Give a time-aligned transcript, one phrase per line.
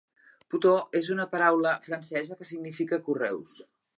[0.53, 3.55] "Poteau" és una paraula francesa que significa correus.